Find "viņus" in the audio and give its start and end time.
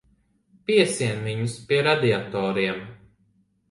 1.29-1.59